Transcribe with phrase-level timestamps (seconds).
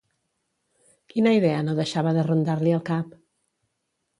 [1.13, 3.13] Quina idea no deixava de rondar-li el cap?